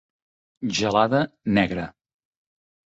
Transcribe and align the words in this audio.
Gelada 0.79 1.21
negra 1.45 1.93